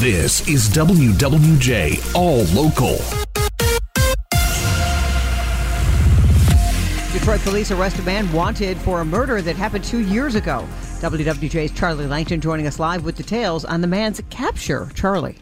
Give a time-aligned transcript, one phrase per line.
[0.00, 2.98] This is WWJ All Local.
[7.12, 10.64] Detroit police arrest a man wanted for a murder that happened two years ago.
[11.00, 14.88] WWJ's Charlie Langton joining us live with details on the man's capture.
[14.94, 15.34] Charlie.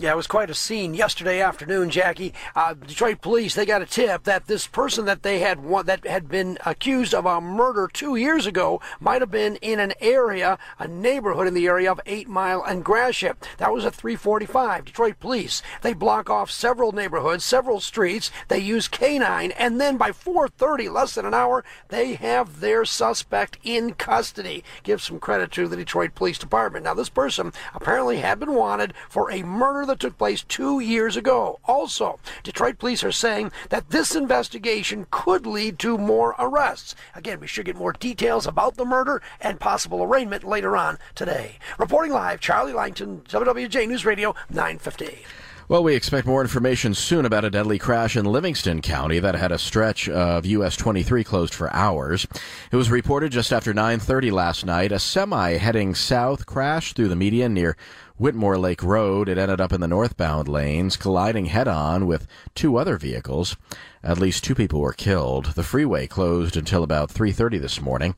[0.00, 2.32] Yeah, it was quite a scene yesterday afternoon, Jackie.
[2.56, 6.06] Uh, Detroit police they got a tip that this person that they had one, that
[6.06, 10.58] had been accused of a murder two years ago might have been in an area,
[10.78, 13.46] a neighborhood in the area of Eight Mile and Gratiot.
[13.58, 14.86] That was at 3:45.
[14.86, 18.30] Detroit police they block off several neighborhoods, several streets.
[18.48, 23.58] They use canine, and then by 4:30, less than an hour, they have their suspect
[23.62, 24.64] in custody.
[24.82, 26.86] Give some credit to the Detroit Police Department.
[26.86, 31.16] Now, this person apparently had been wanted for a murder that took place two years
[31.16, 31.60] ago.
[31.64, 36.94] Also, Detroit police are saying that this investigation could lead to more arrests.
[37.14, 41.58] Again, we should get more details about the murder and possible arraignment later on today.
[41.78, 45.24] Reporting live, Charlie Langton, WWJ News Radio 950.
[45.70, 49.52] Well, we expect more information soon about a deadly crash in Livingston County that had
[49.52, 52.26] a stretch of US 23 closed for hours.
[52.72, 54.90] It was reported just after 9:30 last night.
[54.90, 57.76] A semi heading south crashed through the median near
[58.20, 59.30] Whitmore Lake Road.
[59.30, 63.56] It ended up in the northbound lanes, colliding head on with two other vehicles.
[64.04, 65.54] At least two people were killed.
[65.54, 68.14] The freeway closed until about 3:30 this morning.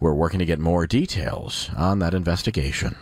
[0.00, 2.96] We're working to get more details on that investigation.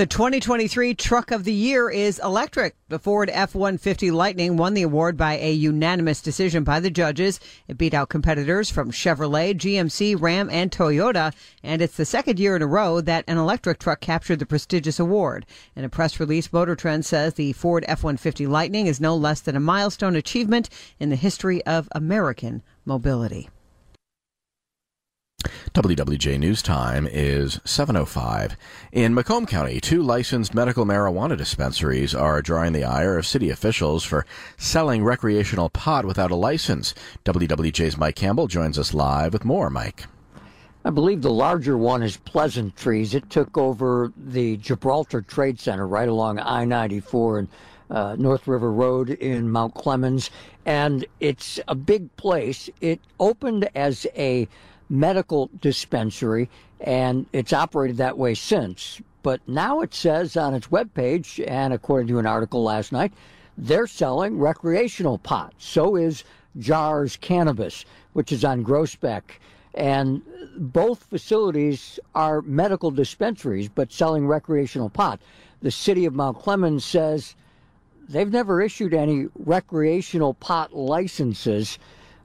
[0.00, 2.74] The 2023 Truck of the Year is electric.
[2.88, 7.38] The Ford F 150 Lightning won the award by a unanimous decision by the judges.
[7.68, 11.34] It beat out competitors from Chevrolet, GMC, Ram, and Toyota.
[11.62, 14.98] And it's the second year in a row that an electric truck captured the prestigious
[14.98, 15.44] award.
[15.76, 19.42] In a press release, Motor Trend says the Ford F 150 Lightning is no less
[19.42, 23.50] than a milestone achievement in the history of American mobility.
[25.72, 28.56] WWJ News Time is 7:05.
[28.90, 34.02] In Macomb County, two licensed medical marijuana dispensaries are drawing the ire of city officials
[34.02, 34.26] for
[34.56, 36.92] selling recreational pot without a license.
[37.24, 39.70] WWJ's Mike Campbell joins us live with more.
[39.70, 40.06] Mike.
[40.84, 43.14] I believe the larger one is Pleasant Trees.
[43.14, 47.48] It took over the Gibraltar Trade Center right along I-94 and
[47.90, 50.30] uh, North River Road in Mount Clemens,
[50.66, 52.68] and it's a big place.
[52.80, 54.48] It opened as a
[54.90, 59.00] medical dispensary, and it's operated that way since.
[59.22, 63.12] But now it says on its webpage, and according to an article last night,
[63.56, 65.54] they're selling recreational pot.
[65.58, 66.24] So is
[66.58, 67.84] Jars Cannabis,
[68.14, 69.22] which is on Groesbeck.
[69.74, 70.22] And
[70.56, 75.20] both facilities are medical dispensaries, but selling recreational pot.
[75.62, 77.36] The city of Mount Clemens says
[78.08, 81.78] they've never issued any recreational pot licenses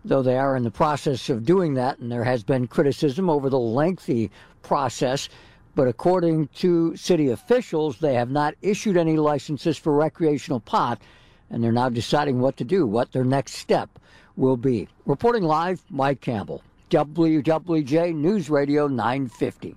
[0.08, 3.50] though they are in the process of doing that, and there has been criticism over
[3.50, 5.30] the lengthy process.
[5.74, 11.02] But according to city officials, they have not issued any licenses for recreational pot,
[11.50, 13.90] and they're now deciding what to do, what their next step
[14.36, 14.88] will be.
[15.06, 16.62] Reporting live, Mike Campbell.
[16.92, 19.76] WWJ News Radio 950.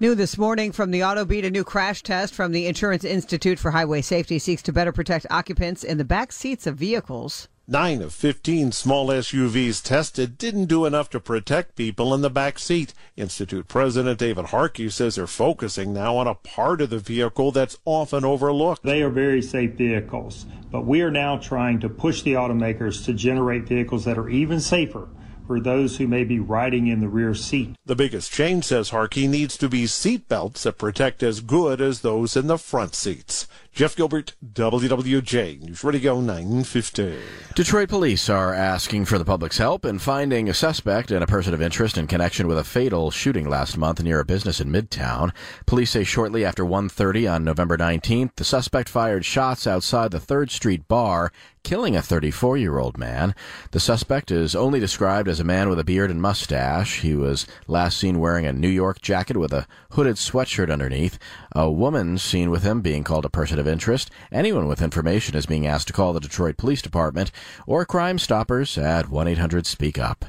[0.00, 3.58] New this morning from the Auto Beat, a new crash test from the Insurance Institute
[3.58, 7.48] for Highway Safety seeks to better protect occupants in the back seats of vehicles.
[7.68, 12.60] Nine of 15 small SUVs tested didn't do enough to protect people in the back
[12.60, 12.94] seat.
[13.16, 17.76] Institute President David Harkey says they're focusing now on a part of the vehicle that's
[17.84, 18.84] often overlooked.
[18.84, 23.12] They are very safe vehicles, but we are now trying to push the automakers to
[23.12, 25.08] generate vehicles that are even safer
[25.48, 27.74] for those who may be riding in the rear seat.
[27.84, 32.02] The biggest change, says Harkey, needs to be seat belts that protect as good as
[32.02, 33.45] those in the front seats.
[33.76, 37.18] Jeff Gilbert, WWJ, News Radio 950.
[37.54, 41.52] Detroit police are asking for the public's help in finding a suspect and a person
[41.52, 45.30] of interest in connection with a fatal shooting last month near a business in Midtown.
[45.66, 50.50] Police say shortly after 1.30 on November 19th, the suspect fired shots outside the 3rd
[50.50, 51.30] Street bar,
[51.62, 53.34] killing a 34-year-old man.
[53.72, 57.00] The suspect is only described as a man with a beard and mustache.
[57.00, 61.18] He was last seen wearing a New York jacket with a hooded sweatshirt underneath.
[61.52, 64.10] A woman seen with him being called a person of interest.
[64.30, 67.30] Anyone with information is being asked to call the Detroit Police Department
[67.66, 70.24] or Crime Stoppers at 1 800 Speak Up.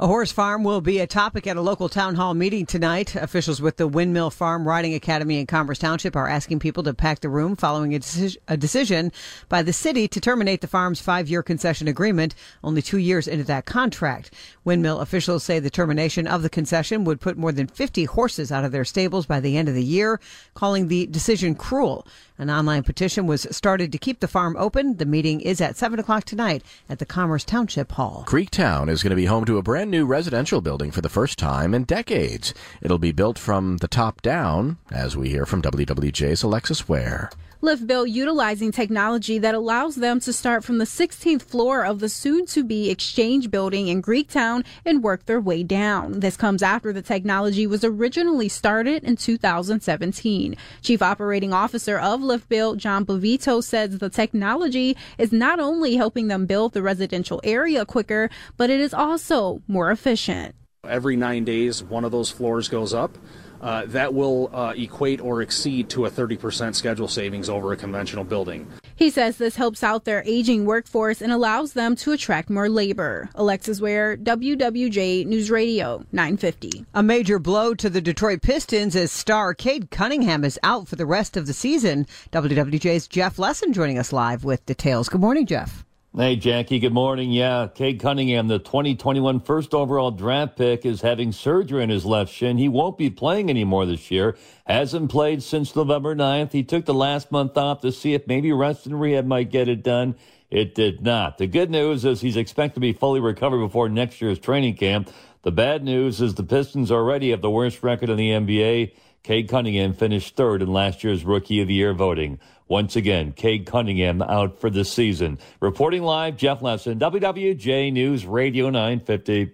[0.00, 3.14] A horse farm will be a topic at a local town hall meeting tonight.
[3.14, 7.20] Officials with the Windmill Farm Riding Academy in Commerce Township are asking people to pack
[7.20, 9.12] the room following a, deci- a decision
[9.48, 12.34] by the city to terminate the farm's five year concession agreement
[12.64, 14.32] only two years into that contract.
[14.64, 18.64] Windmill officials say the termination of the concession would put more than 50 horses out
[18.64, 20.18] of their stables by the end of the year,
[20.54, 22.04] calling the decision cruel.
[22.36, 24.96] An online petition was started to keep the farm open.
[24.96, 28.24] The meeting is at 7 o'clock tonight at the Commerce Township Hall.
[28.26, 31.38] Greektown is going to be home to a brand new residential building for the first
[31.38, 32.52] time in decades.
[32.82, 37.30] It'll be built from the top down, as we hear from WWJ's Alexis Ware.
[37.62, 42.46] LiftBuild utilizing technology that allows them to start from the 16th floor of the soon
[42.46, 46.20] to be Exchange building in Greektown and work their way down.
[46.20, 50.56] This comes after the technology was originally started in 2017.
[50.82, 56.46] Chief Operating Officer of LiftBuild, John Bovito, says the technology is not only helping them
[56.46, 60.54] build the residential area quicker, but it is also more efficient.
[60.86, 63.16] Every nine days, one of those floors goes up
[63.64, 68.22] uh, that will uh, equate or exceed to a 30% schedule savings over a conventional
[68.22, 68.70] building.
[68.94, 73.30] He says this helps out their aging workforce and allows them to attract more labor.
[73.34, 76.84] Alexis Ware, WWJ News Radio 950.
[76.92, 81.06] A major blow to the Detroit Pistons as star Cade Cunningham is out for the
[81.06, 82.06] rest of the season.
[82.32, 85.08] WWJ's Jeff Lesson joining us live with details.
[85.08, 85.86] Good morning, Jeff.
[86.16, 87.32] Hey, Jackie, good morning.
[87.32, 92.32] Yeah, Cade Cunningham, the 2021 first overall draft pick, is having surgery in his left
[92.32, 92.56] shin.
[92.56, 94.36] He won't be playing anymore this year.
[94.64, 96.52] Hasn't played since November 9th.
[96.52, 99.66] He took the last month off to see if maybe rest and rehab might get
[99.66, 100.14] it done.
[100.50, 101.38] It did not.
[101.38, 105.10] The good news is he's expected to be fully recovered before next year's training camp.
[105.44, 108.94] The bad news is the Pistons already have the worst record in the NBA.
[109.22, 112.38] Cade Cunningham finished third in last year's Rookie of the Year voting.
[112.66, 115.38] Once again, Cade Cunningham out for the season.
[115.60, 119.52] Reporting live, Jeff Lesson, WWJ News Radio 950.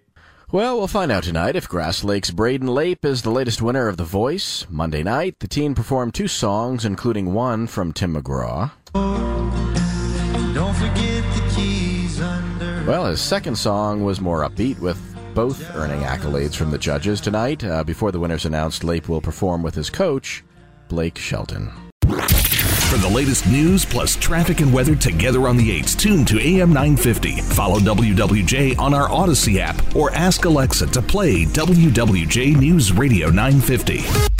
[0.52, 3.96] Well, we'll find out tonight if Grass Lake's Brayden Lape is the latest winner of
[3.96, 4.66] The Voice.
[4.70, 8.70] Monday night, the teen performed two songs, including one from Tim McGraw.
[12.86, 17.64] Well, his second song was more upbeat, with both earning accolades from the judges tonight.
[17.64, 20.44] Uh, before the winners announced, Lape will perform with his coach,
[20.88, 21.70] Blake Shelton.
[22.90, 26.70] For the latest news plus traffic and weather together on the 8s, tune to AM
[26.72, 27.40] 950.
[27.42, 34.39] Follow WWJ on our Audacy app or ask Alexa to play WWJ News Radio 950.